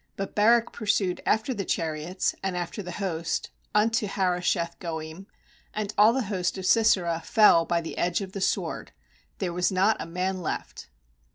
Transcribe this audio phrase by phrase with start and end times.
[0.17, 5.27] 16But Barak pursued after the chariots, and after the host, unto Harosheth goiim;
[5.75, 8.93] and all the host of Sisera fell by the edge of the sword;
[9.37, 10.89] there was not a man left.